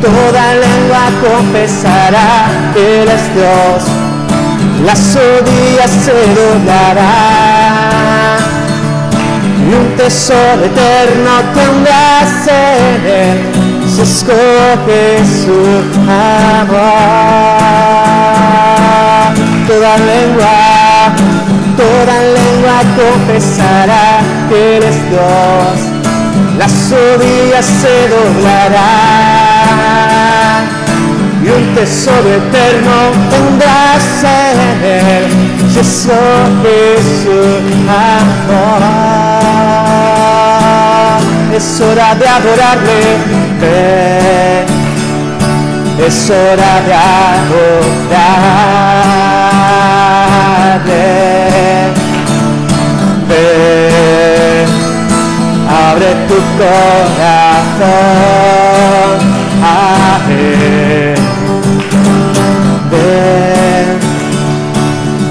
[0.00, 3.82] toda lengua confesará que Él es Dios,
[4.84, 7.68] las rodillas se doblarán.
[9.68, 13.38] Y un tesoro eterno tendrás en Él.
[13.86, 15.60] Si escoge su
[16.10, 16.88] amor.
[19.66, 21.14] Toda lengua,
[21.76, 25.76] toda lengua confesará que Él es Dios,
[26.58, 29.47] las rodillas se doblarán
[31.44, 32.96] y un tesoro eterno
[33.30, 35.24] tendrás en Él
[35.72, 36.78] si escoge
[37.22, 37.38] su
[37.88, 38.82] amor.
[41.54, 43.00] Es hora de adorarle,
[43.60, 44.66] ven.
[46.06, 47.88] es hora de adorarle.
[53.28, 54.68] Ven,
[55.68, 57.78] abre tu corazón
[59.62, 60.18] a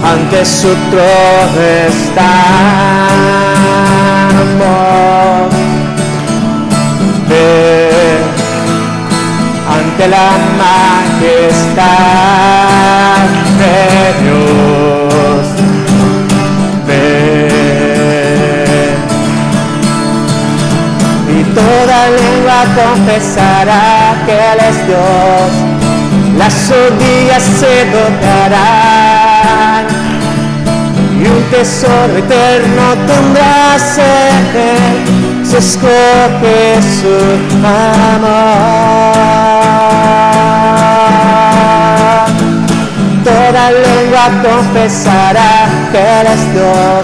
[0.04, 2.28] ante su trono estamos.
[7.30, 8.24] Ven,
[9.78, 10.30] ante la
[10.64, 11.78] majestad
[13.60, 13.78] de
[14.24, 15.46] Dios.
[21.30, 25.50] Y toda lengua confesará que Él es Dios,
[26.38, 29.86] las rodillas se doblarán
[31.18, 37.18] y un tesoro eterno tendrás en Él si escoge su
[37.66, 39.16] amor.
[43.24, 45.54] Toda lengua confesará
[45.94, 47.04] que Él es Dios,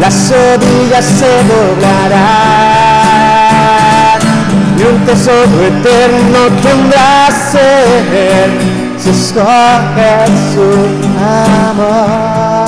[0.00, 2.65] las rodillas se doblarán
[4.78, 8.50] y un tesoro eterno tendrás en Él
[8.98, 10.68] si escoges su
[11.70, 12.66] amor.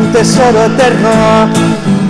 [0.00, 1.48] Un tesoro eterno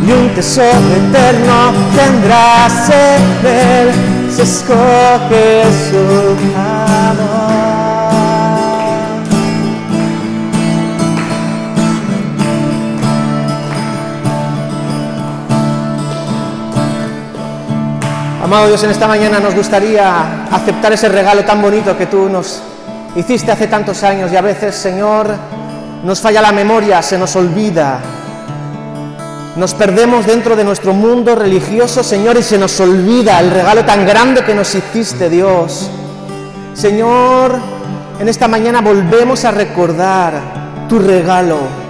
[0.07, 3.89] y un tesoro eterno tendrás en Él
[4.31, 6.05] si escoges su
[6.59, 7.64] amor.
[18.55, 22.63] Amado Dios, en esta mañana nos gustaría aceptar ese regalo tan bonito que tú nos
[23.17, 25.27] hiciste hace tantos años y a veces, Señor,
[26.05, 27.99] nos falla la memoria, se nos olvida.
[29.57, 34.07] Nos perdemos dentro de nuestro mundo religioso, Señor, y se nos olvida el regalo tan
[34.07, 35.91] grande que nos hiciste, Dios.
[36.75, 37.57] Señor,
[38.21, 40.33] en esta mañana volvemos a recordar
[40.89, 41.84] tu regalo.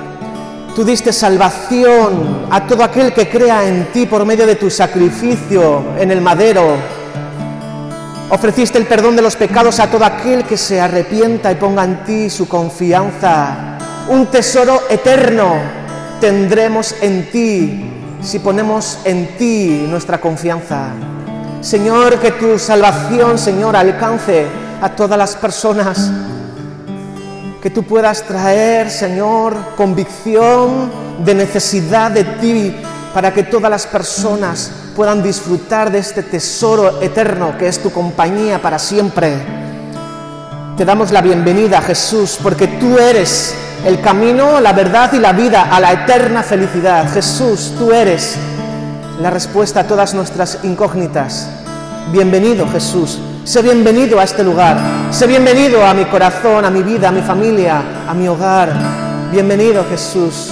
[0.75, 5.85] Tú diste salvación a todo aquel que crea en ti por medio de tu sacrificio
[5.97, 6.77] en el madero.
[8.31, 12.03] Ofreciste el perdón de los pecados a todo aquel que se arrepienta y ponga en
[12.03, 13.79] ti su confianza.
[14.09, 15.55] Un tesoro eterno
[16.21, 20.89] tendremos en ti si ponemos en ti nuestra confianza.
[21.61, 24.47] Señor, que tu salvación, Señor, alcance
[24.83, 26.11] a todas las personas
[27.65, 30.93] que tú puedas traer, Señor, convicción
[31.25, 32.77] de necesidad de ti
[33.15, 38.61] para que todas las personas puedan disfrutar de este tesoro eterno que es tu compañía
[38.61, 39.39] para siempre.
[40.77, 43.55] Te damos la bienvenida, Jesús, porque tú eres
[43.87, 47.11] el camino, la verdad y la vida a la eterna felicidad.
[47.15, 48.37] Jesús, tú eres
[49.23, 51.49] la respuesta a todas nuestras incógnitas.
[52.13, 53.19] Bienvenido, Jesús.
[53.45, 54.79] Sé bienvenido a este lugar.
[55.11, 58.73] Sé bienvenido a mi corazón, a mi vida, a mi familia, a mi hogar.
[59.31, 60.51] Bienvenido Jesús.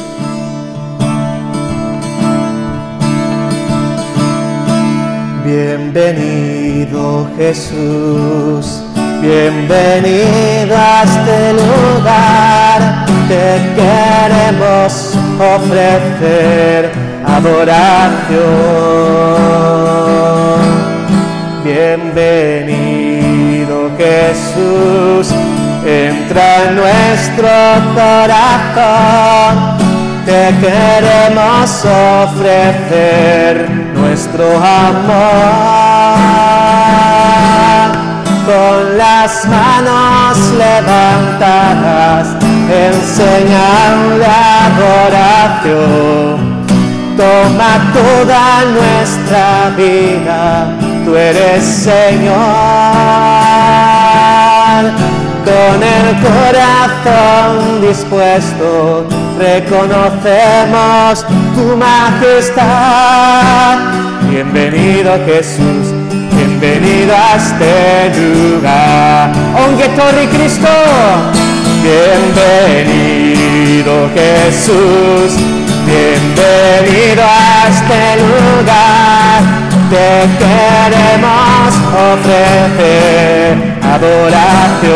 [5.42, 8.82] Bienvenido Jesús.
[9.22, 13.06] Bienvenido a este lugar.
[13.26, 16.90] Te queremos ofrecer
[17.24, 18.82] adoración.
[21.64, 22.72] Bienvenido
[23.96, 25.32] Jesús,
[25.86, 27.48] entra en nuestro
[27.94, 29.52] corazón.
[30.26, 31.84] Te queremos
[32.24, 35.12] ofrecer nuestro amor.
[38.44, 42.26] Con las manos levantadas,
[42.68, 44.26] en señal de
[45.62, 46.36] adoración.
[47.16, 49.44] Toma toda nuestra
[49.76, 52.36] vida tú eres Señor.
[55.44, 59.06] Con el corazón dispuesto
[59.38, 63.78] reconocemos tu majestad.
[64.30, 65.92] Bienvenido Jesús,
[66.32, 69.32] bienvenido a este lugar.
[69.66, 70.68] Ongue Torri Cristo,
[72.62, 75.34] bienvenido Jesús,
[75.84, 79.40] bienvenido a este lugar.
[79.92, 79.98] Te
[80.40, 81.68] queremos
[82.14, 83.48] ofrecer
[83.82, 84.88] adoración.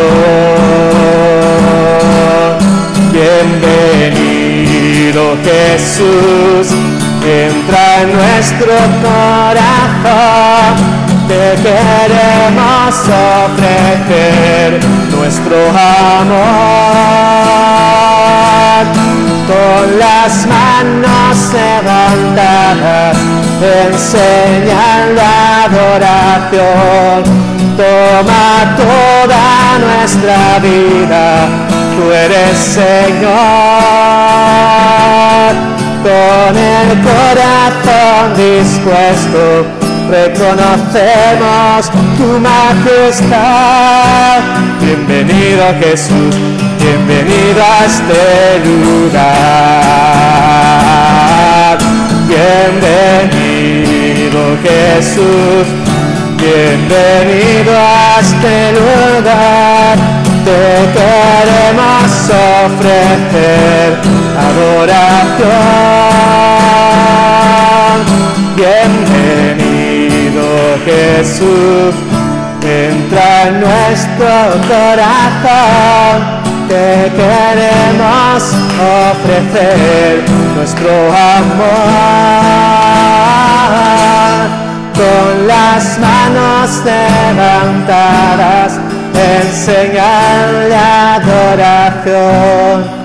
[3.11, 4.57] Bienvenido
[5.43, 6.65] Jesús,
[7.23, 8.73] entra en nuestro
[9.05, 10.73] corazón.
[11.27, 12.95] Te queremos
[13.53, 14.69] ofrecer
[15.15, 15.57] nuestro
[16.21, 16.97] amor.
[19.47, 23.17] Con las manos levantadas,
[23.89, 27.23] enseñan la adoración.
[27.77, 31.47] Toma toda nuestra vida,
[31.95, 34.17] tú eres Señor
[36.07, 39.65] con el corazón dispuesto,
[40.09, 44.39] reconocemos tu majestad.
[44.81, 46.35] Bienvenido Jesús,
[46.87, 48.23] bienvenido a este
[48.65, 49.37] lugar.
[52.79, 53.77] Bienvenido
[54.63, 55.65] Jesús,
[56.37, 59.95] bienvenido a este lugar.
[60.45, 60.63] Te
[60.95, 62.09] queremos
[62.65, 63.87] ofrecer
[64.47, 65.57] adoración.
[68.55, 70.45] Bienvenido
[70.85, 71.93] Jesús,
[72.63, 74.31] entra en nuestro
[74.69, 76.46] corazón.
[76.67, 78.43] Te queremos
[79.11, 80.23] ofrecer
[80.55, 80.91] nuestro
[81.37, 81.67] amor.
[84.95, 88.79] Con las manos levantadas,
[89.13, 92.97] enseñar la adoración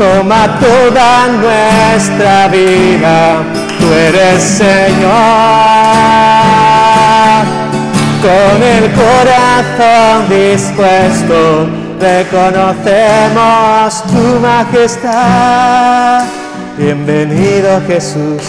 [0.00, 3.42] toma toda nuestra vida,
[3.78, 5.10] tú eres Señor.
[8.22, 11.68] Con el corazón dispuesto,
[12.00, 16.24] reconocemos tu majestad.
[16.78, 18.42] Bienvenido Jesús,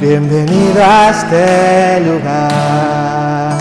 [0.00, 3.58] bienvenido a este lugar.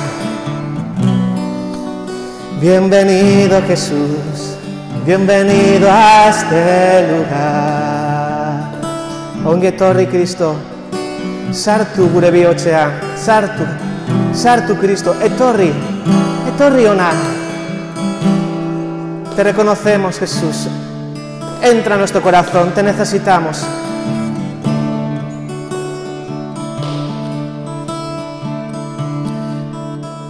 [2.61, 4.57] Bienvenido Jesús.
[5.03, 8.71] Bienvenido a este lugar.
[9.43, 10.55] Onge torri Cristo,
[11.51, 13.65] sartu gure bihotzean, sartu,
[14.31, 15.73] sartu Cristo, etorri,
[16.53, 17.09] etorri ona.
[19.35, 20.67] Te reconocemos Jesús,
[21.61, 23.65] entra en nuestro corazón, te necesitamos.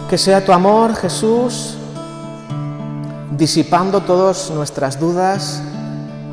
[0.08, 1.78] Que sea tu amor, Jesús,
[3.32, 5.64] disipando todas nuestras dudas,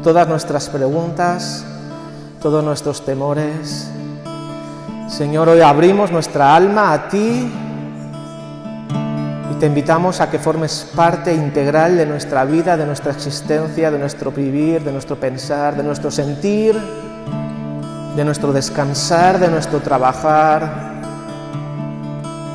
[0.05, 1.65] todas nuestras preguntas,
[2.43, 3.89] todos nuestros temores.
[5.09, 7.51] Señor, hoy abrimos nuestra alma a ti
[9.59, 14.31] te invitamos a que formes parte integral de nuestra vida, de nuestra existencia, de nuestro
[14.31, 16.79] vivir, de nuestro pensar, de nuestro sentir,
[18.15, 20.93] de nuestro descansar, de nuestro trabajar,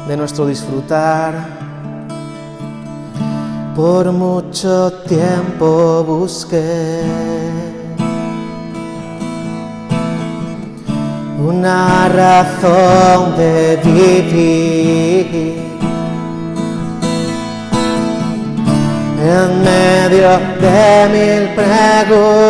[0.08, 1.34] de nuestro disfrutar.
[3.76, 7.02] Por mucho tiempo busqué
[11.38, 15.63] una razón de vivir
[19.24, 20.32] en medio
[20.64, 20.84] de
[21.16, 22.44] mil preguntas.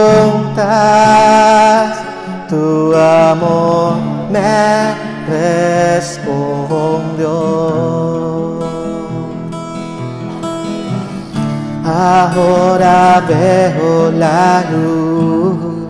[2.50, 3.98] Tu amor
[4.32, 4.96] me
[5.30, 6.24] respondió.
[11.86, 15.88] ahora veo la luz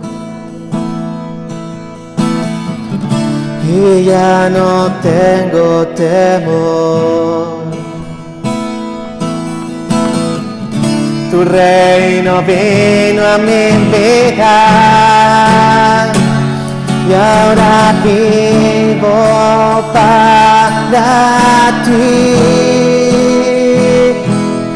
[3.66, 7.64] y ya no tengo temor.
[11.34, 14.56] Tu reino vino a mi vida.
[17.08, 19.18] Y ahora vivo
[19.92, 21.10] para
[21.84, 22.36] ti.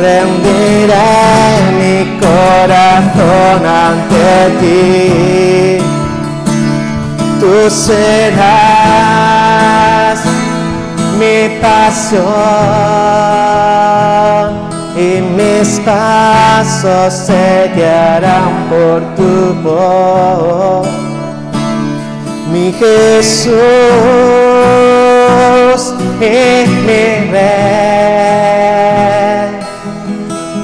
[0.00, 1.12] rendiré
[1.78, 4.26] mi corazón ante
[4.60, 4.82] ti.
[7.38, 8.61] Tú serás
[14.96, 20.88] y mis pasos se guiarán por tu voz.
[22.52, 23.52] Mi Jesús
[26.20, 27.42] es mi rey,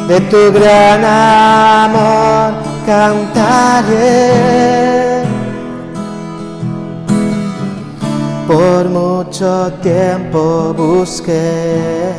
[0.08, 2.54] de tu gran amor
[2.86, 4.38] cantaré.
[8.48, 12.18] Por mucho tiempo busqué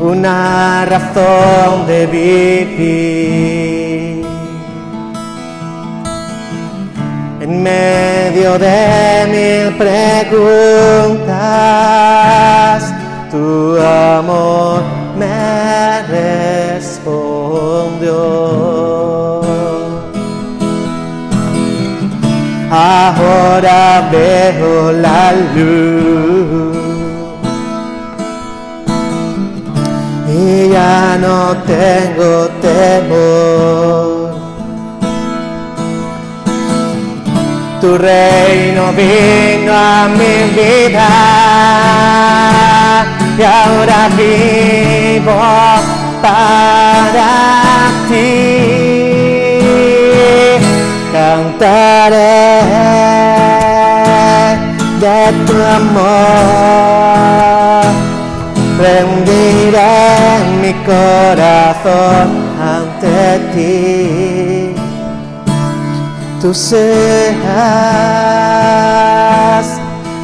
[0.00, 3.02] una razón de vivir.
[7.40, 11.32] En medio de mil preguntas,
[13.32, 14.82] tu amor
[15.18, 16.02] me
[16.78, 17.32] respondió.
[22.74, 26.74] Ahora veo la luz
[30.26, 34.32] y ya no tengo temor.
[37.82, 41.08] Tu reino vino a mi vida
[43.36, 45.38] y ahora vivo
[46.22, 49.01] para ti.
[51.12, 52.48] Cantaré
[54.98, 56.64] de tu amor,
[58.78, 59.98] rendiré
[60.62, 62.28] mi corazón
[62.74, 63.20] ante
[63.52, 64.74] ti.
[66.40, 67.42] Tú serás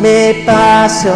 [0.00, 1.14] mi pasión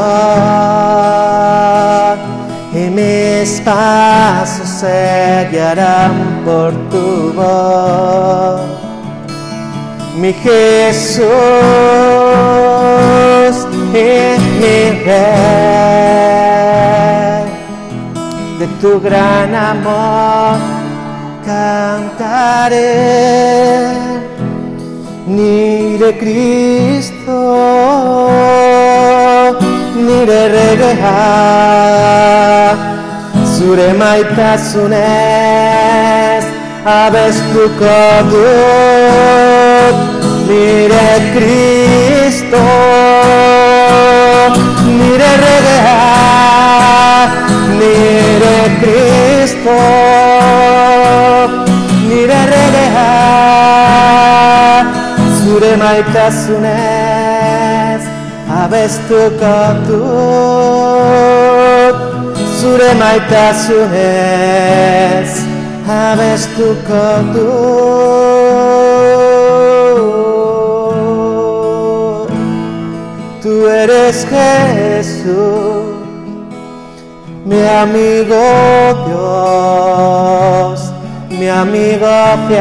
[2.75, 8.82] y mis pasos se guiarán por tu voz.
[10.15, 11.27] Mi Jesús
[13.95, 15.15] y mi Rey,
[18.59, 20.59] de tu gran amor
[21.47, 22.93] cantaré.
[25.27, 27.57] Ni de Cristo,
[29.97, 30.97] ni de reggae,
[33.57, 36.45] suremaitasunes,
[36.85, 39.95] abestu kodut, ni Dios,
[40.49, 42.61] mire a Cristo,
[44.87, 46.01] mire Rebeca,
[47.79, 49.75] mire a Cristo,
[52.09, 53.11] mire Rebeca,
[55.45, 56.83] zure maitasunez
[58.63, 60.01] abestukatu,
[62.61, 63.83] zure maitasunez
[65.89, 67.43] abestukatu.
[67.43, 68.22] Zure maitasunez abestukatu.
[73.43, 76.03] Tú eres Jesús
[77.45, 78.41] mi amigo
[79.07, 80.93] Dios,
[81.29, 82.07] mi amigo
[82.47, 82.61] fiel.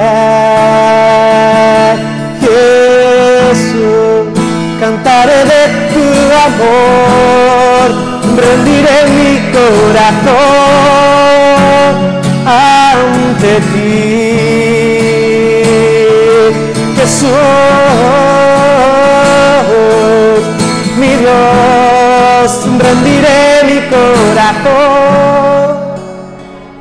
[2.42, 4.26] Jesús,
[4.80, 5.62] cantaré de
[5.94, 6.06] tu
[6.48, 7.88] amor,
[8.38, 10.34] rendiré mi corazón
[12.48, 14.02] ante ti.
[16.98, 17.71] Jesús,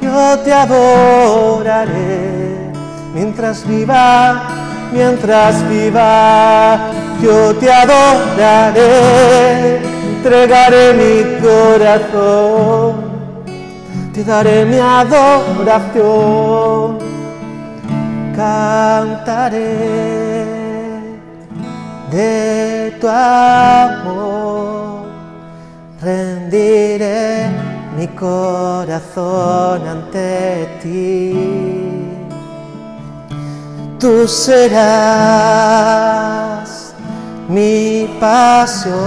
[0.00, 2.20] yo te adoraré
[3.14, 4.42] mientras viva,
[4.92, 6.90] mientras viva,
[7.22, 8.80] yo te adoraré,
[10.16, 12.94] entregaré mi corazón,
[14.12, 16.00] te daré mi adoración,
[18.36, 20.10] cantaré
[22.10, 24.99] de tu amor,
[26.00, 27.48] rendiré
[27.96, 31.34] mi corazón ante ti.
[33.98, 34.70] Tú serás
[37.48, 38.98] mi pasión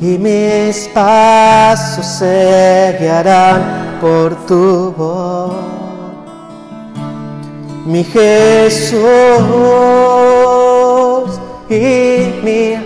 [0.00, 5.54] y mis pasos se guiarán por tu voz.
[7.84, 9.02] Mi Jesús
[11.68, 12.76] y mi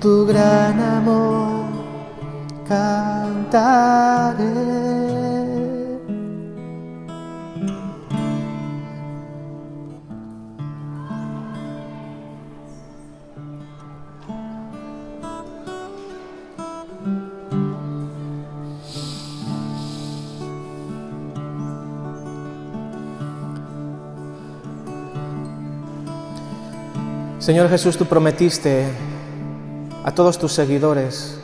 [0.00, 1.64] tu gran amor
[2.68, 4.44] cantaré.
[27.38, 29.07] Señor Jesús, tú prometiste
[30.08, 31.38] a todos tus seguidores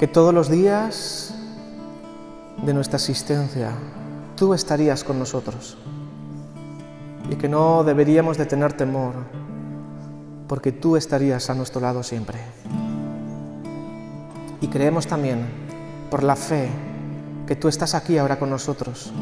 [0.00, 1.34] que todos los días
[2.64, 3.72] de nuestra existencia
[4.34, 5.76] tú estarías con nosotros
[7.28, 9.12] y que no deberíamos de tener temor
[10.48, 12.38] porque tú estarías a nuestro lado siempre.
[14.62, 15.44] y creemos también
[16.10, 16.70] por la fe
[17.46, 19.12] que tú estás aquí ahora con nosotros.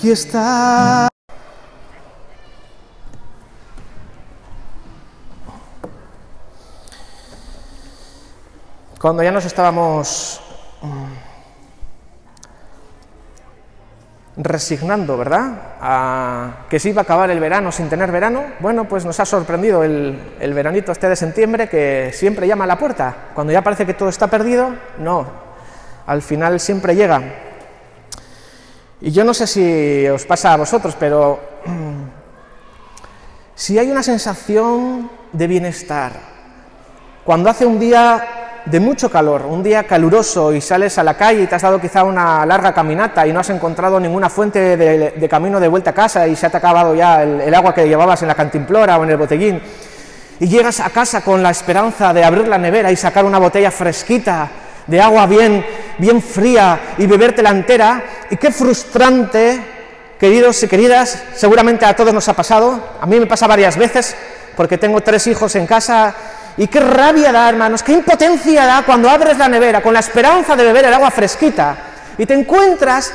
[0.00, 1.10] Aquí está.
[8.98, 10.40] Cuando ya nos estábamos
[14.38, 15.52] resignando, ¿verdad?
[15.82, 18.44] A que se iba a acabar el verano sin tener verano.
[18.60, 22.68] Bueno, pues nos ha sorprendido el, el, veranito este de septiembre que siempre llama a
[22.68, 23.14] la puerta.
[23.34, 25.26] Cuando ya parece que todo está perdido, no.
[26.06, 27.49] Al final siempre llega.
[29.02, 31.40] Y yo no sé si os pasa a vosotros, pero
[33.54, 36.12] si hay una sensación de bienestar,
[37.24, 41.42] cuando hace un día de mucho calor, un día caluroso y sales a la calle
[41.42, 45.28] y te has dado quizá una larga caminata y no has encontrado ninguna fuente de,
[45.28, 48.20] camino de vuelta a casa y se ha acabado ya el, el, agua que llevabas
[48.20, 49.62] en la cantimplora o en el botellín
[50.38, 53.70] y llegas a casa con la esperanza de abrir la nevera y sacar una botella
[53.70, 54.50] fresquita
[54.86, 55.64] de agua bien,
[56.00, 59.60] bien fría y bebértela entera y qué frustrante,
[60.18, 64.16] queridos y queridas, seguramente a todos nos ha pasado, a mí me pasa varias veces
[64.56, 66.14] porque tengo tres hijos en casa
[66.56, 70.56] y qué rabia da, hermanos, qué impotencia da cuando abres la nevera con la esperanza
[70.56, 71.76] de beber el agua fresquita
[72.18, 73.12] y te encuentras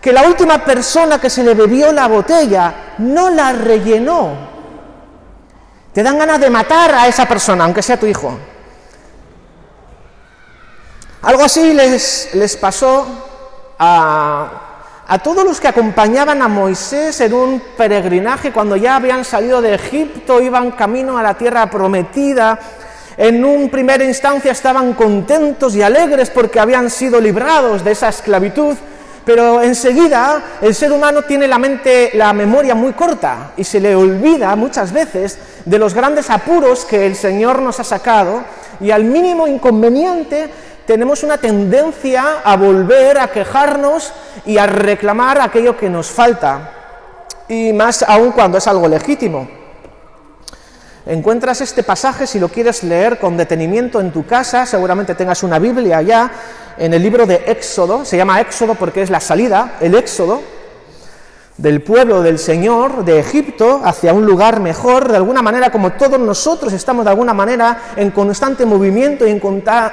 [0.00, 4.50] que la última persona que se le bebió la botella no la rellenó.
[5.92, 8.36] Te dan ganas de matar a esa persona, aunque sea tu hijo.
[11.22, 13.06] Algo así les, les pasó
[13.78, 14.50] a,
[15.06, 19.74] a todos los que acompañaban a Moisés en un peregrinaje cuando ya habían salido de
[19.74, 22.58] Egipto, iban camino a la tierra prometida.
[23.16, 28.74] En un primera instancia estaban contentos y alegres porque habían sido librados de esa esclavitud,
[29.24, 33.94] pero enseguida el ser humano tiene la mente, la memoria muy corta y se le
[33.94, 38.42] olvida muchas veces de los grandes apuros que el Señor nos ha sacado
[38.80, 40.50] y al mínimo inconveniente
[40.86, 44.12] tenemos una tendencia a volver a quejarnos
[44.46, 46.72] y a reclamar aquello que nos falta,
[47.48, 49.48] y más aún cuando es algo legítimo.
[51.04, 55.58] Encuentras este pasaje, si lo quieres leer con detenimiento en tu casa, seguramente tengas una
[55.58, 56.30] Biblia ya,
[56.78, 60.40] en el libro de Éxodo, se llama Éxodo porque es la salida, el Éxodo,
[61.56, 66.18] del pueblo del Señor de Egipto hacia un lugar mejor, de alguna manera como todos
[66.18, 69.42] nosotros estamos de alguna manera en constante movimiento y en,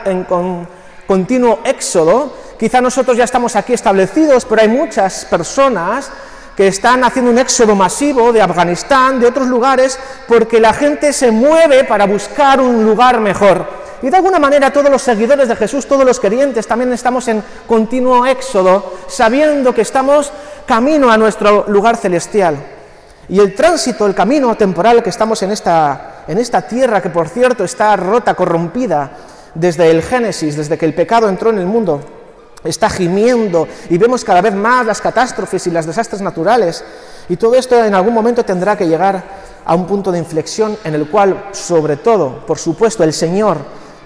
[0.06, 0.68] en,
[1.10, 2.32] continuo éxodo.
[2.60, 6.12] Quizá nosotros ya estamos aquí establecidos, pero hay muchas personas
[6.56, 11.32] que están haciendo un éxodo masivo de Afganistán, de otros lugares, porque la gente se
[11.32, 13.66] mueve para buscar un lugar mejor.
[14.04, 17.44] Y de alguna manera todos los seguidores de Jesús, todos los creyentes, también estamos en
[17.66, 20.32] continuo éxodo, sabiendo que estamos
[20.68, 22.56] camino a nuestro lugar celestial.
[23.30, 27.30] Y el tránsito, el camino temporal que estamos en esta, en esta tierra, que por
[27.30, 29.10] cierto está rota, corrompida,
[29.56, 32.02] desde el Génesis, desde que el pecado entró en el mundo,
[32.64, 36.84] está gimiendo y vemos cada vez más las catástrofes y los desastres naturales.
[37.30, 39.24] Y todo esto en algún momento tendrá que llegar
[39.66, 43.58] a un punto de inflexión en el cual, sobre todo, por supuesto, el Señor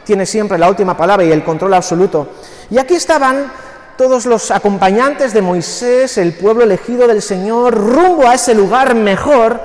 [0.03, 2.27] tiene siempre la última palabra y el control absoluto.
[2.69, 3.51] Y aquí estaban
[3.97, 9.59] todos los acompañantes de Moisés, el pueblo elegido del Señor, rumbo a ese lugar mejor,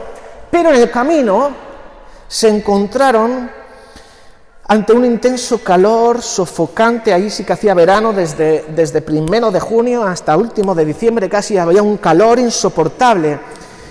[0.50, 1.50] pero en el camino
[2.28, 3.50] se encontraron
[4.70, 10.02] ante un intenso calor sofocante, ahí sí que hacía verano, desde, desde primero de junio
[10.02, 13.40] hasta último de diciembre casi había un calor insoportable.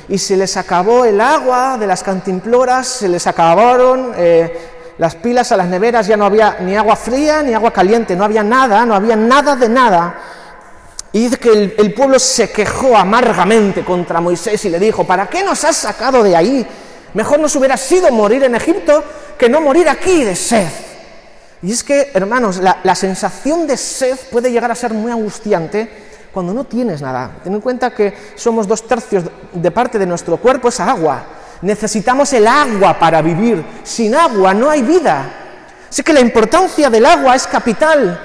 [0.08, 5.52] Y se les acabó el agua de las cantimploras, se les acabaron eh, las pilas
[5.52, 8.86] a las neveras, ya no había ni agua fría ni agua caliente, no había nada,
[8.86, 10.20] no había nada de nada.
[11.12, 15.26] Y dice que el, el pueblo se quejó amargamente contra Moisés y le dijo, ¿para
[15.26, 16.68] qué nos has sacado de ahí?
[17.16, 19.04] Mejor nos hubiera sido morir en Egipto
[19.38, 20.68] que no morir aquí de sed.
[21.62, 25.90] Y es que, hermanos, la, sensación de sed puede llegar a ser muy angustiante
[26.32, 27.32] cuando no tienes nada.
[27.44, 29.24] Ten en cuenta que somos dos tercios
[29.54, 31.24] de parte de nuestro cuerpo es agua.
[31.62, 33.64] Necesitamos el agua para vivir.
[33.84, 35.26] Sin agua no hay vida.
[35.90, 38.22] Así que la importancia del agua es capital.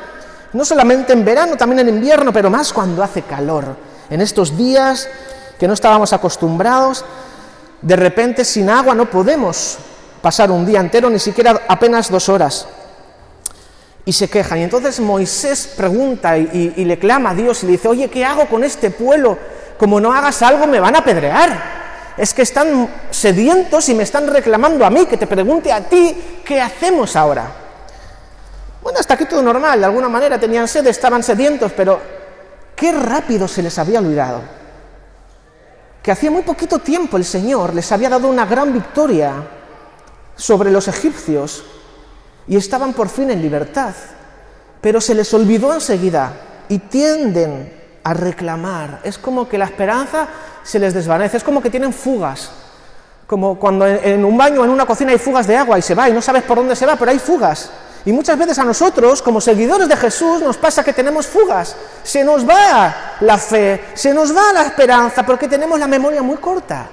[0.53, 3.77] No solamente en verano, también en invierno, pero más cuando hace calor.
[4.11, 5.09] En estos días
[5.59, 7.05] que no estábamos acostumbrados
[7.83, 9.79] de repente sin agua no podemos
[10.22, 12.66] pasar un día entero, ni siquiera apenas dos horas.
[14.04, 14.58] Y se quejan.
[14.58, 18.46] Y entonces Moisés pregunta y, le clama a Dios y le dice, oye, ¿qué hago
[18.46, 19.38] con este pueblo?
[19.78, 21.82] Como no hagas algo me van a apedrear.
[22.16, 26.40] Es que están sedientos y me están reclamando a mí, que te pregunte a ti,
[26.44, 27.50] ¿qué hacemos ahora?
[28.82, 32.00] Bueno, hasta aquí todo normal, de alguna manera tenían sed, estaban sedientos, pero
[32.76, 34.62] qué rápido se les había olvidado
[36.02, 39.32] que hacía muy poquito tiempo el Señor les había dado una gran victoria
[40.36, 41.64] sobre los egipcios
[42.46, 43.94] y estaban por fin en libertad,
[44.80, 46.32] pero se les olvidó enseguida
[46.68, 47.72] y tienden
[48.04, 49.00] a reclamar.
[49.04, 50.28] Es como que la esperanza
[50.62, 52.50] se les desvanece, es como que tienen fugas,
[53.26, 56.08] como cuando en un baño, en una cocina hay fugas de agua y se va
[56.08, 57.70] y no sabes por dónde se va, pero hay fugas.
[58.04, 61.76] Y muchas veces a nosotros, como seguidores de Jesús, nos pasa que tenemos fugas.
[62.02, 66.36] Se nos va la fe, se nos va la esperanza, porque tenemos la memoria muy
[66.38, 66.88] corta.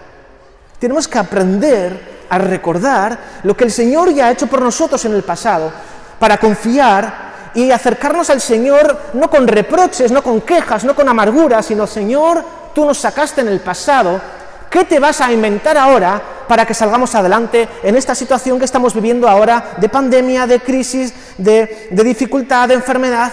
[0.77, 5.13] Tenemos que aprender a recordar lo que el Señor ya ha hecho por nosotros en
[5.13, 5.71] el pasado,
[6.19, 11.65] para confiar y acercarnos al Señor no con reproches, no con quejas, no con amarguras,
[11.65, 14.21] sino Señor, tú nos sacaste en el pasado,
[14.69, 18.93] ¿qué te vas a inventar ahora para que salgamos adelante en esta situación que estamos
[18.93, 23.31] viviendo ahora de pandemia, de crisis, de, de dificultad, de enfermedad?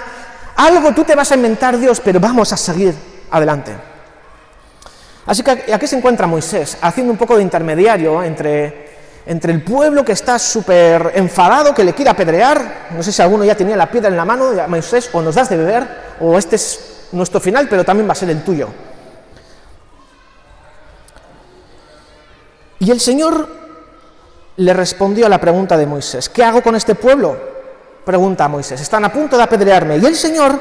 [0.57, 2.95] Algo tú te vas a inventar, Dios, pero vamos a seguir
[3.31, 3.96] adelante.
[5.27, 8.87] Así que aquí se encuentra Moisés, haciendo un poco de intermediario entre
[9.27, 13.45] entre el pueblo que está súper enfadado, que le quiere apedrear, no sé si alguno
[13.45, 15.87] ya tenía la piedra en la mano, Moisés, o nos das de beber,
[16.21, 18.69] o este es nuestro final, pero también va a ser el tuyo.
[22.79, 23.49] Y el Señor
[24.57, 27.37] le respondió a la pregunta de Moisés, ¿qué hago con este pueblo?
[28.05, 29.97] Pregunta a Moisés, están a punto de apedrearme.
[29.97, 30.61] Y el Señor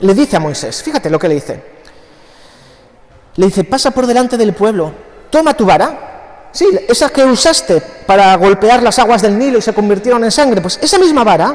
[0.00, 1.75] le dice a Moisés, fíjate lo que le dice,
[3.36, 4.92] le dice, pasa por delante del pueblo,
[5.30, 6.06] toma tu vara,
[6.56, 10.62] Sí, esa que usaste para golpear las aguas del Nilo y se convirtieron en sangre,
[10.62, 11.54] pues esa misma vara,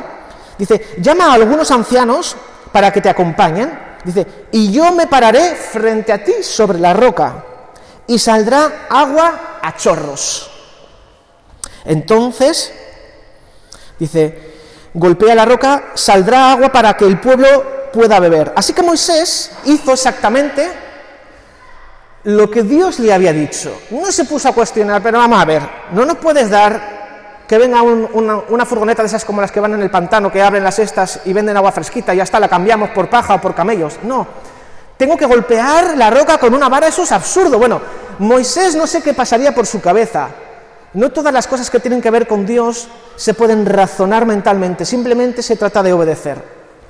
[0.59, 2.35] dice, llama a algunos ancianos
[2.71, 7.43] para que te acompañen, dice, y yo me pararé frente a ti sobre la roca,
[8.05, 10.51] y saldrá agua a chorros.
[11.83, 12.71] Entonces,
[13.97, 14.53] dice,
[14.93, 18.53] golpea la roca, saldrá agua para que el pueblo pueda beber.
[18.55, 20.69] Así que Moisés hizo exactamente
[22.23, 23.81] lo que Dios le había dicho.
[23.91, 25.61] No se puso a cuestionar, pero vamos a ver,
[25.93, 27.01] no nos puedes dar
[27.47, 30.63] que venga una, furgoneta de esas como las que van en el pantano, que abren
[30.63, 33.53] las cestas y venden agua fresquita y ya está, la cambiamos por paja o por
[33.53, 33.99] camellos.
[34.03, 34.25] No,
[34.95, 37.57] tengo que golpear la roca con una vara, eso es absurdo.
[37.57, 37.81] Bueno,
[38.19, 40.29] Moisés no sé qué pasaría por su cabeza.
[40.93, 45.41] No todas las cosas que tienen que ver con Dios se pueden razonar mentalmente, simplemente
[45.43, 46.41] se trata de obedecer.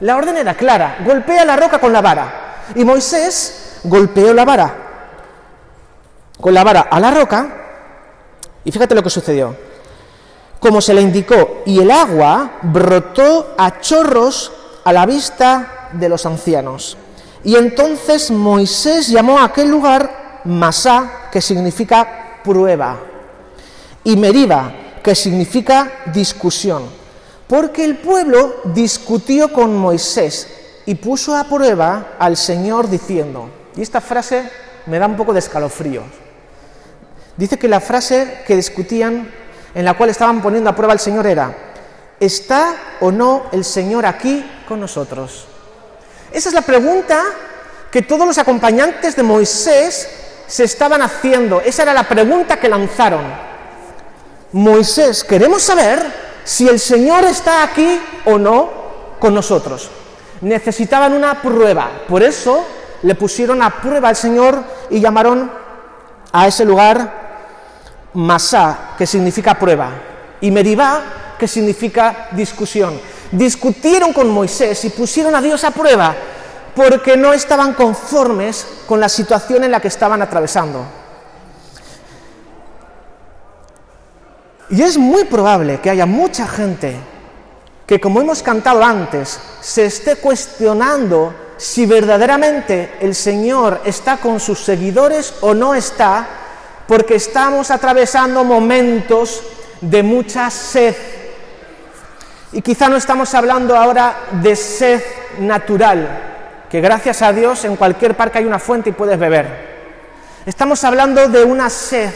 [0.02, 2.64] La orden era clara, golpea la roca con la vara.
[2.76, 4.91] Y Moisés golpeó la vara
[6.42, 7.62] con la vara a la roca
[8.66, 9.56] y fíjate lo que sucedió.
[10.60, 14.52] Como se le indicó, y el agua brotó a chorros
[14.84, 16.98] a la vista de los ancianos.
[17.44, 23.00] Y entonces Moisés llamó a aquel lugar Masá, que significa prueba,
[24.04, 24.72] y Meriba,
[25.04, 26.84] que significa discusión,
[27.48, 30.48] porque el pueblo discutió con Moisés
[30.86, 34.50] y puso a prueba al Señor diciendo, y esta frase
[34.86, 36.21] me da un poco de escalofríos,
[37.42, 39.28] Dice que la frase que discutían,
[39.74, 41.52] en la cual estaban poniendo a prueba al Señor era,
[42.20, 45.48] ¿está o no el Señor aquí con nosotros?
[46.32, 47.20] Esa es la pregunta
[47.90, 50.08] que todos los acompañantes de Moisés
[50.46, 51.62] se estaban haciendo.
[51.62, 53.24] Esa era la pregunta que lanzaron.
[54.52, 56.00] Moisés, queremos saber
[56.44, 58.70] si el Señor está aquí o no
[59.18, 59.90] con nosotros.
[60.42, 62.04] Necesitaban una prueba.
[62.08, 62.64] Por eso
[63.02, 65.52] le pusieron a prueba al Señor y llamaron
[66.32, 67.21] a ese lugar
[68.14, 69.92] Masá, que significa prueba,
[70.42, 73.00] y Meribá, que significa discusión.
[73.32, 76.16] Discutieron con Moisés y pusieron a Dios a prueba
[76.76, 80.86] porque no estaban conformes con la situación en la que estaban atravesando.
[84.70, 86.96] Y es muy probable que haya mucha gente
[87.86, 94.64] que, como hemos cantado antes, se esté cuestionando si verdaderamente el Señor está con sus
[94.64, 96.41] seguidores o no está
[96.92, 99.42] porque estamos atravesando momentos
[99.80, 100.94] de mucha sed.
[102.52, 105.02] Y quizá no estamos hablando ahora de sed
[105.40, 109.48] natural, que gracias a Dios en cualquier parque hay una fuente y puedes beber.
[110.46, 112.10] Estamos hablando de una sed,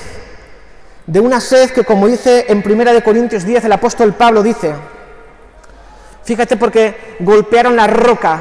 [1.08, 4.74] de una sed que como dice en 1 Corintios 10 el apóstol Pablo dice,
[6.26, 8.40] fíjate porque golpearon la roca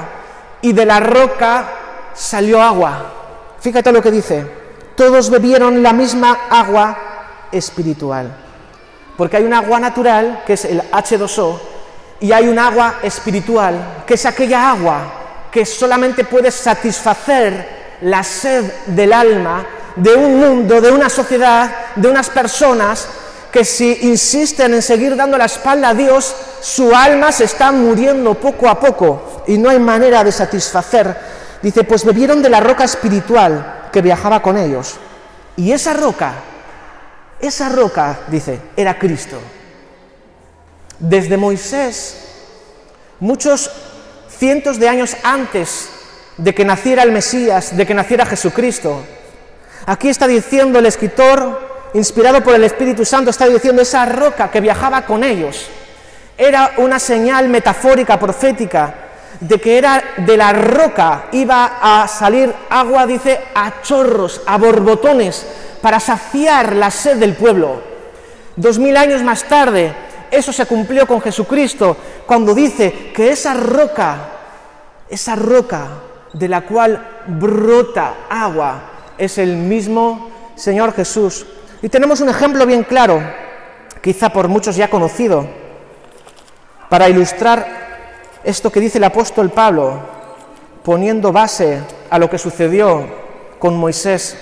[0.62, 1.68] y de la roca
[2.12, 3.12] salió agua.
[3.60, 4.63] Fíjate lo que dice,
[4.96, 6.96] todos bebieron la misma agua
[7.52, 8.34] espiritual.
[9.16, 11.58] Porque hay un agua natural, que es el H2O,
[12.20, 15.00] y hay un agua espiritual, que es aquella agua
[15.50, 22.08] que solamente puede satisfacer la sed del alma de un mundo, de una sociedad, de
[22.08, 23.06] unas personas
[23.52, 28.34] que si insisten en seguir dando la espalda a Dios, su alma se está muriendo
[28.34, 31.16] poco a poco y no hay manera de satisfacer.
[31.62, 34.96] Dice, pues bebieron de la roca espiritual que viajaba con ellos.
[35.56, 36.32] Y esa roca,
[37.38, 39.40] esa roca, dice, era Cristo.
[40.98, 42.16] Desde Moisés,
[43.20, 43.70] muchos
[44.36, 45.90] cientos de años antes
[46.36, 49.04] de que naciera el Mesías, de que naciera Jesucristo,
[49.86, 54.60] aquí está diciendo el escritor, inspirado por el Espíritu Santo, está diciendo esa roca que
[54.60, 55.68] viajaba con ellos.
[56.36, 58.92] Era una señal metafórica, profética,
[59.48, 65.46] de que era de la roca iba a salir agua, dice, a chorros, a borbotones,
[65.82, 67.82] para saciar la sed del pueblo.
[68.56, 69.92] Dos mil años más tarde,
[70.30, 71.94] eso se cumplió con Jesucristo,
[72.26, 74.16] cuando dice que esa roca,
[75.10, 75.88] esa roca
[76.32, 78.82] de la cual brota agua,
[79.18, 81.44] es el mismo Señor Jesús.
[81.82, 83.22] Y tenemos un ejemplo bien claro,
[84.00, 85.46] quizá por muchos ya conocido,
[86.88, 87.83] para ilustrar
[88.44, 89.98] esto que dice el apóstol Pablo,
[90.82, 91.80] poniendo base
[92.10, 93.06] a lo que sucedió
[93.58, 94.36] con Moisés.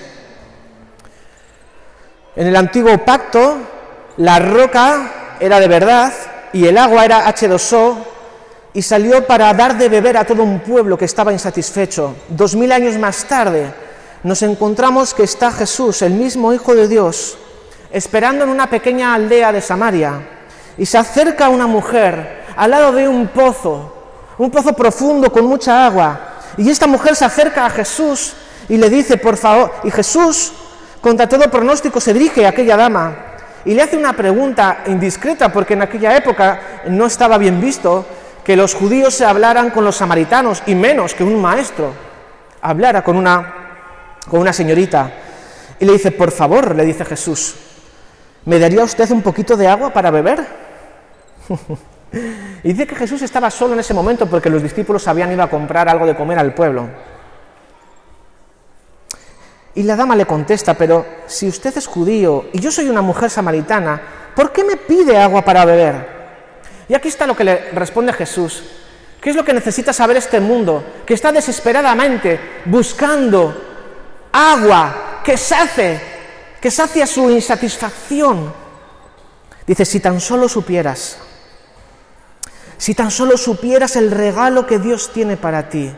[2.34, 3.58] En el antiguo pacto,
[4.16, 6.12] la roca era de verdad
[6.52, 7.96] y el agua era H2O
[8.74, 12.16] y salió para dar de beber a todo un pueblo que estaba insatisfecho.
[12.28, 13.72] Dos mil años más tarde
[14.24, 17.38] nos encontramos que está Jesús, el mismo Hijo de Dios,
[17.90, 20.20] esperando en una pequeña aldea de Samaria
[20.78, 23.92] y se acerca una mujer al lado de un pozo,
[24.38, 26.20] un pozo profundo con mucha agua.
[26.56, 28.34] Y esta mujer se acerca a Jesús
[28.68, 30.52] y le dice, por favor, y Jesús,
[31.00, 33.16] contra todo pronóstico, se dirige a aquella dama
[33.64, 38.04] y le hace una pregunta indiscreta, porque en aquella época no estaba bien visto
[38.44, 41.92] que los judíos se hablaran con los samaritanos, y menos que un maestro
[42.60, 43.54] hablara con una,
[44.28, 45.12] con una señorita.
[45.78, 47.54] Y le dice, por favor, le dice Jesús,
[48.44, 50.44] ¿me daría usted un poquito de agua para beber?
[52.12, 55.50] Y dice que Jesús estaba solo en ese momento porque los discípulos habían ido a
[55.50, 56.88] comprar algo de comer al pueblo.
[59.74, 63.30] Y la dama le contesta, pero si usted es judío y yo soy una mujer
[63.30, 64.00] samaritana,
[64.36, 66.22] ¿por qué me pide agua para beber?
[66.88, 68.64] Y aquí está lo que le responde Jesús.
[69.20, 70.84] ¿Qué es lo que necesita saber este mundo?
[71.06, 73.54] Que está desesperadamente buscando
[74.32, 76.00] agua que sace,
[76.60, 78.52] que sacia su insatisfacción.
[79.66, 81.18] Dice, si tan solo supieras
[82.82, 85.88] si tan solo supieras el regalo que Dios tiene para ti.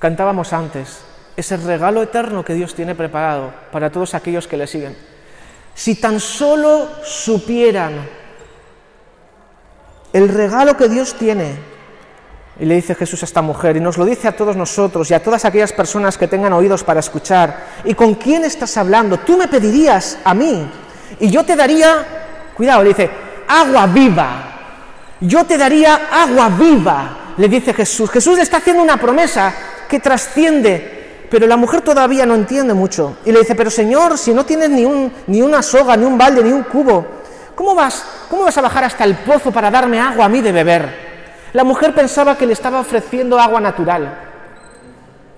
[0.00, 1.02] Cantábamos antes,
[1.36, 4.96] ese regalo eterno que Dios tiene preparado para todos aquellos que le siguen.
[5.72, 8.08] Si tan solo supieran
[10.12, 11.54] el regalo que Dios tiene,
[12.58, 15.14] y le dice Jesús a esta mujer, y nos lo dice a todos nosotros y
[15.14, 19.20] a todas aquellas personas que tengan oídos para escuchar, ¿y con quién estás hablando?
[19.20, 20.68] Tú me pedirías a mí,
[21.20, 22.24] y yo te daría
[22.56, 23.10] Cuidado, le dice,
[23.46, 24.28] agua viva.
[25.20, 28.10] Yo te daría agua viva, le dice Jesús.
[28.10, 29.52] Jesús le está haciendo una promesa
[29.88, 33.18] que trasciende, pero la mujer todavía no entiende mucho.
[33.24, 36.16] Y le dice, pero Señor, si no tienes ni, un, ni una soga, ni un
[36.16, 37.06] balde, ni un cubo,
[37.54, 40.52] ¿cómo vas, ¿cómo vas a bajar hasta el pozo para darme agua a mí de
[40.52, 41.06] beber?
[41.52, 44.14] La mujer pensaba que le estaba ofreciendo agua natural,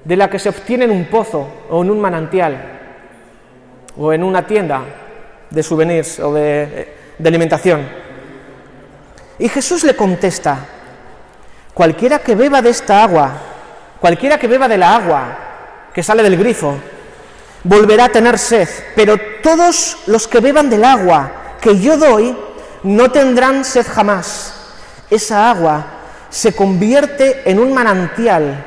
[0.05, 2.79] de la que se obtiene en un pozo o en un manantial
[3.97, 4.83] o en una tienda
[5.51, 7.89] de souvenirs o de eh, de alimentación.
[9.39, 10.59] Y Jesús le contesta,
[11.75, 13.33] cualquiera que beba de esta agua,
[14.01, 15.39] cualquiera que beba de la agua
[15.93, 16.77] que sale del grifo,
[17.65, 22.37] volverá a tener sed, pero todos los que beban del agua que yo doy
[22.83, 24.55] no tendrán sed jamás.
[25.11, 25.87] Esa agua
[26.31, 28.65] se convierte en un manantial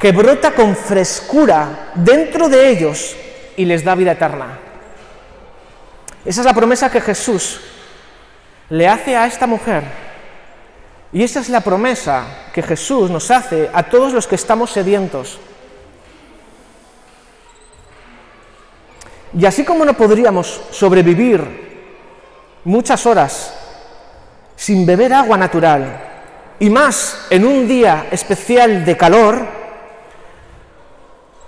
[0.00, 3.16] que brota con frescura dentro de ellos
[3.56, 4.58] y les da vida eterna.
[6.24, 7.60] Esa es la promesa que Jesús
[8.72, 9.82] le hace a esta mujer.
[11.12, 15.38] Y esa es la promesa que Jesús nos hace a todos los que estamos sedientos.
[19.38, 21.44] Y así como no podríamos sobrevivir
[22.64, 23.52] muchas horas
[24.56, 26.08] sin beber agua natural,
[26.58, 29.46] y más en un día especial de calor,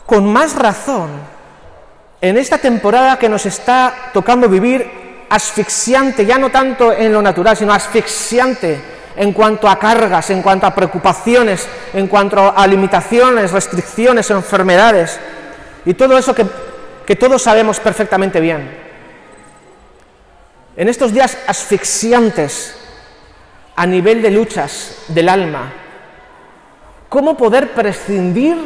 [0.05, 1.09] con más razón,
[2.21, 5.04] en esta temporada que nos está tocando vivir
[5.35, 8.81] asfixiante, ya no tanto en lo natural, sino asfixiante
[9.17, 15.19] en cuanto a cargas, en cuanto a preocupaciones, en cuanto a limitaciones, restricciones, enfermedades
[15.85, 16.47] y todo eso que,
[17.07, 18.85] que todos sabemos perfectamente bien.
[20.77, 22.77] En estos días asfixiantes
[23.77, 25.73] a nivel de luchas del alma,
[27.09, 28.57] ¿cómo poder prescindir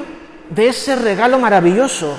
[0.49, 2.17] de ese regalo maravilloso,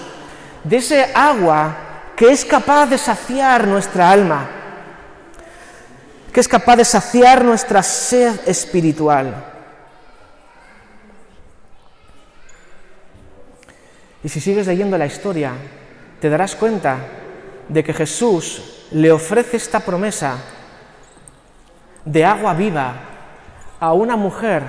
[0.63, 1.88] de ese agua
[2.19, 4.45] que es capaz de saciar nuestra alma,
[6.33, 9.33] que es capaz de saciar nuestra sed espiritual.
[14.21, 15.53] Y si sigues leyendo la historia,
[16.19, 16.97] te darás cuenta
[17.69, 20.39] de que Jesús le ofrece esta promesa
[22.03, 22.95] de agua viva
[23.79, 24.63] a una mujer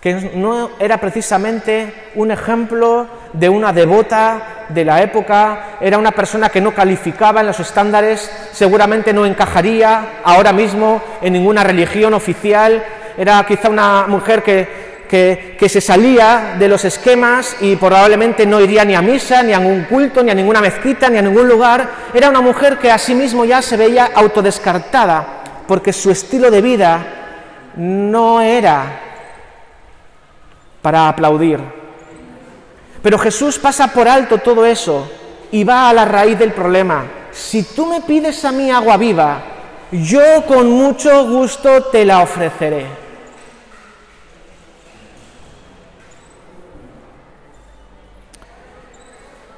[0.00, 6.48] que no era precisamente un ejemplo de una devota de la época, era una persona
[6.48, 12.82] que no calificaba en los estándares, seguramente no encajaría ahora mismo en ninguna religión oficial,
[13.16, 18.84] era quizá una mujer que, que, se salía de los esquemas y probablemente no iría
[18.84, 21.88] ni a misa, ni a ningún culto, ni a ninguna mezquita, ni a ningún lugar,
[22.14, 25.26] era una mujer que a sí mismo ya se veía autodescartada,
[25.66, 27.00] porque su estilo de vida
[27.76, 28.84] no era
[30.80, 31.79] para aplaudir.
[33.02, 35.10] Pero Jesús pasa por alto todo eso
[35.50, 37.04] y va a la raíz del problema.
[37.32, 39.42] Si tú me pides a mí agua viva,
[39.90, 42.86] yo con mucho gusto te la ofreceré.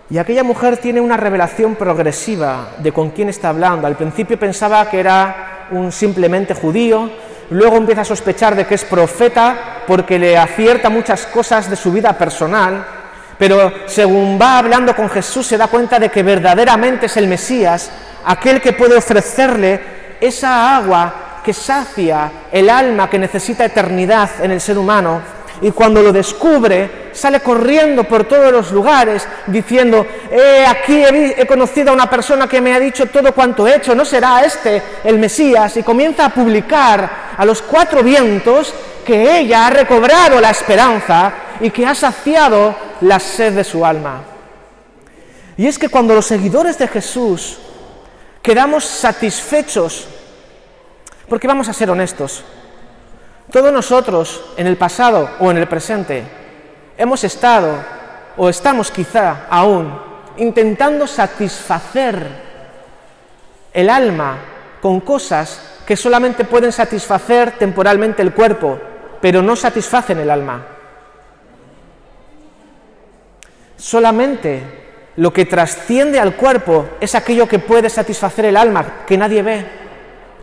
[0.08, 3.86] Y aquella mujer tiene una revelación progresiva de con quién está hablando.
[3.86, 7.10] Al principio pensaba que era un simplemente judío,
[7.48, 11.90] luego empieza a sospechar de que es profeta porque le acierta muchas cosas de su
[11.90, 12.84] vida personal,
[13.42, 17.90] pero según va hablando con Jesús se da cuenta de que verdaderamente es el Mesías,
[18.24, 19.80] aquel que puede ofrecerle
[20.20, 25.20] esa agua que sacia el alma que necesita eternidad en el ser humano
[25.62, 31.90] y cuando lo descubre sale corriendo por todos los lugares diciendo, eh, aquí he, conocido
[31.90, 35.18] a una persona que me ha dicho todo cuanto he hecho, ¿no será este el
[35.18, 35.76] Mesías?
[35.76, 38.74] Y comienza a publicar a los cuatro vientos
[39.06, 44.22] que ella ha recobrado la esperanza y que ha saciado la sed de su alma.
[45.56, 47.58] Y es que cuando los seguidores de Jesús
[48.42, 50.08] quedamos satisfechos,
[51.28, 52.42] porque vamos a ser honestos,
[53.52, 56.24] todos nosotros, en el pasado o en el presente,
[56.96, 57.76] hemos estado,
[58.38, 59.92] o estamos quizá aún,
[60.38, 62.26] intentando satisfacer
[63.74, 64.38] el alma
[64.80, 68.78] con cosas que solamente pueden satisfacer temporalmente el cuerpo,
[69.20, 70.64] pero no satisfacen el alma.
[73.76, 74.62] Solamente
[75.16, 79.66] lo que trasciende al cuerpo es aquello que puede satisfacer el alma, que nadie ve,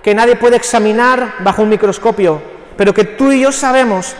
[0.03, 4.15] que nadie puede examinar bajo un microscopio, pero que tú y yo sabemos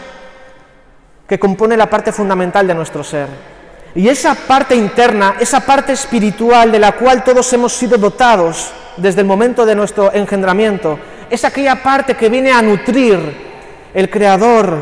[1.26, 3.30] que compone la parte fundamental de nuestro ser.
[3.96, 9.22] Y esa parte interna, esa parte espiritual de la cual todos hemos sido dotados desde
[9.22, 13.22] el momento de nuestro engendramiento, es aquella parte que viene a nutrir
[13.94, 14.78] el Creador,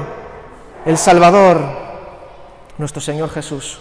[0.84, 1.60] el Salvador,
[2.80, 3.78] nuestro Señor Jesús.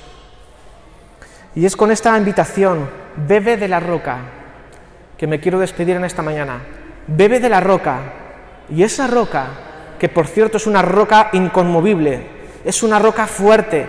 [1.54, 2.90] Y es con esta invitación,
[3.26, 4.18] bebe de la roca,
[5.16, 6.60] que me quiero despedir en esta mañana.
[7.06, 8.00] Bebe de la roca,
[8.68, 9.46] y esa roca
[9.98, 12.26] que por cierto es una roca inconmovible,
[12.64, 13.88] es una roca fuerte,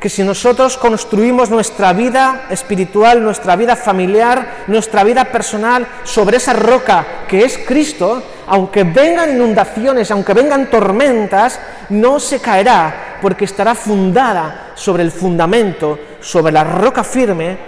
[0.00, 6.52] que si nosotros construimos nuestra vida espiritual, nuestra vida familiar, nuestra vida personal sobre esa
[6.52, 13.74] roca que es Cristo, aunque vengan inundaciones, aunque vengan tormentas, no se caerá porque estará
[13.74, 17.58] fundada sobre el fundamento, sobre la roca firme,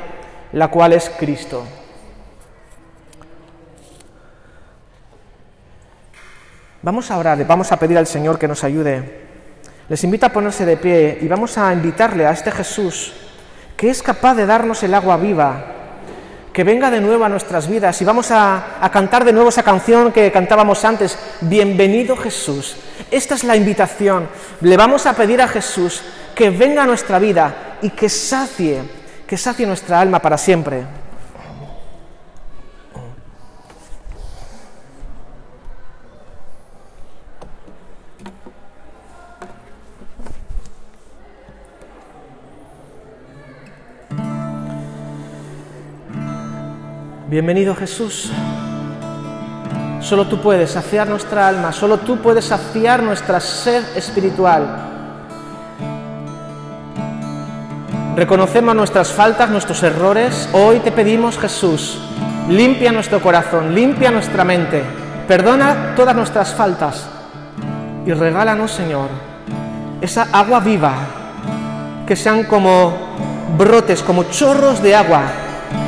[0.52, 1.79] la cual es Cristo.
[6.82, 9.28] Vamos a orar, vamos a pedir al Señor que nos ayude.
[9.88, 13.12] Les invito a ponerse de pie y vamos a invitarle a este Jesús
[13.76, 15.64] que es capaz de darnos el agua viva,
[16.52, 19.62] que venga de nuevo a nuestras vidas y vamos a, a, cantar de nuevo esa
[19.62, 22.76] canción que cantábamos antes, Bienvenido Jesús.
[23.10, 24.28] Esta es la invitación.
[24.60, 26.02] Le vamos a pedir a Jesús
[26.34, 28.82] que venga a nuestra vida y que sacie,
[29.26, 30.99] que sacie nuestra alma para siempre.
[47.30, 48.28] Bienvenido Jesús.
[50.00, 54.66] Solo tú puedes saciar nuestra alma, solo tú puedes saciar nuestra sed espiritual.
[58.16, 60.48] Reconocemos nuestras faltas, nuestros errores.
[60.52, 62.00] Hoy te pedimos, Jesús,
[62.48, 64.82] limpia nuestro corazón, limpia nuestra mente,
[65.28, 67.08] perdona todas nuestras faltas
[68.06, 69.08] y regálanos, Señor,
[70.00, 70.94] esa agua viva,
[72.08, 72.92] que sean como
[73.56, 75.22] brotes, como chorros de agua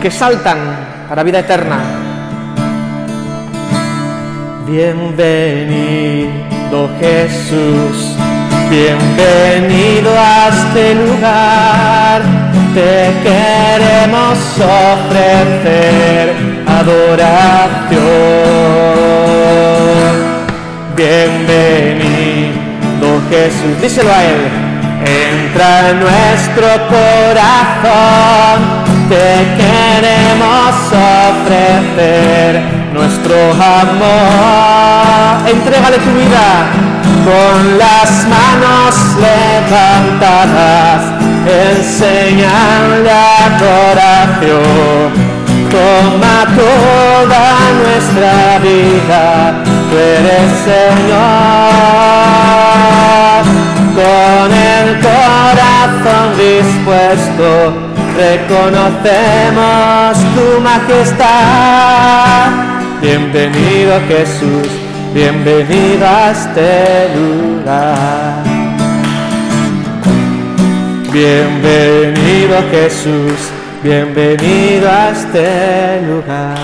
[0.01, 1.79] que saltan para vida eterna.
[4.67, 6.31] Bienvenido
[6.99, 8.17] Jesús,
[8.71, 12.23] bienvenido a este lugar,
[12.75, 16.35] te queremos ofrecer
[16.67, 18.03] adoración.
[20.97, 22.53] Bienvenido
[23.29, 24.49] Jesús, díselo a Él,
[25.05, 28.59] entra en nuestro corazón,
[29.09, 29.29] te
[29.59, 35.49] queremos ofrecer nuestro amor.
[35.49, 36.49] Entrégale tu vida
[37.25, 41.01] con las manos levantadas,
[41.47, 43.11] en señal de
[43.47, 45.11] adoración.
[45.71, 47.45] Toma toda
[47.83, 49.25] nuestra vida,
[49.91, 51.83] tú eres Señor.
[53.95, 62.51] Con el corazón dispuesto, reconocemos tu majestad.
[63.01, 64.69] Bienvenido Jesús,
[65.15, 68.43] bienvenido a este lugar.
[71.13, 73.51] Bienvenido Jesús,
[73.83, 76.59] bienvenido a este lugar.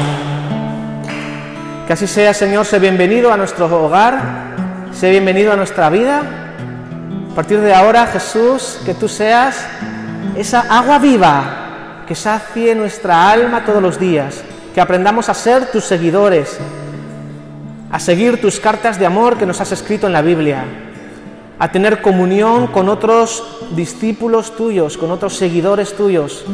[1.87, 4.19] Que así sea, Señor, sé bienvenido a nuestro hogar,
[4.93, 6.23] sé bienvenido a nuestra vida.
[7.33, 9.67] A partir de ahora, Jesús, que tú seas
[10.39, 15.85] esa agua viva que sacie nuestra alma todos los días, que aprendamos a ser tus
[15.85, 16.59] seguidores,
[17.91, 20.65] a seguir tus cartas de amor que nos has escrito en la Biblia,
[21.59, 26.45] a tener comunión con otros discípulos tuyos, con otros seguidores tuyos,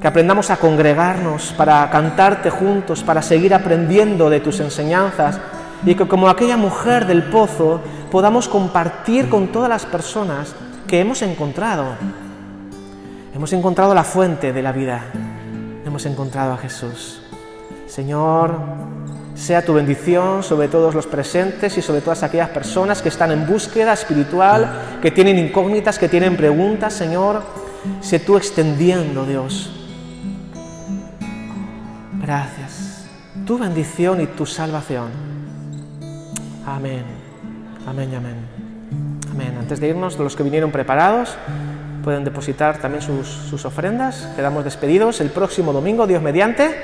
[0.00, 5.38] que aprendamos a congregarnos para cantarte juntos, para seguir aprendiendo de tus enseñanzas
[5.86, 7.80] y que como aquella mujer del pozo
[8.10, 10.56] podamos compartir con todas las personas
[10.88, 11.94] que hemos encontrado.
[13.38, 15.00] Hemos encontrado la fuente de la vida,
[15.86, 17.20] hemos encontrado a Jesús.
[17.86, 18.58] Señor,
[19.36, 23.46] sea tu bendición sobre todos los presentes y sobre todas aquellas personas que están en
[23.46, 27.44] búsqueda espiritual, que tienen incógnitas, que tienen preguntas, Señor.
[28.00, 29.70] Sé tú extendiendo, Dios.
[32.20, 33.04] Gracias.
[33.46, 35.10] Tu bendición y tu salvación.
[36.66, 37.04] Amén.
[37.86, 38.36] Amén, amén.
[39.30, 39.56] Amén.
[39.60, 41.36] Antes de irnos, los que vinieron preparados
[42.08, 44.30] pueden depositar también sus, sus ofrendas.
[44.34, 46.74] Quedamos despedidos el próximo domingo, Dios mediante.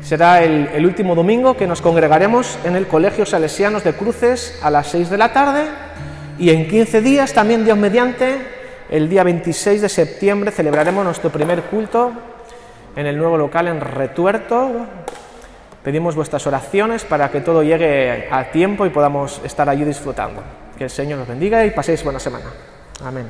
[0.00, 4.86] Será el, último domingo que nos congregaremos en el Colegio Salesianos de Cruces a las
[4.86, 5.66] 6 de la tarde
[6.38, 8.38] y en 15 días, también Dios mediante,
[8.88, 12.12] el día 26 de septiembre celebraremos nuestro primer culto
[12.96, 14.86] en el nuevo local en Retuerto.
[15.84, 20.42] Pedimos vuestras oraciones para que todo llegue a tiempo y podamos estar allí disfrutando.
[20.78, 22.46] Que el Señor nos bendiga y paséis buena semana.
[23.04, 23.26] Amén.